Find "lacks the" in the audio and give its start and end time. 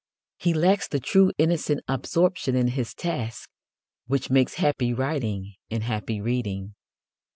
0.55-0.99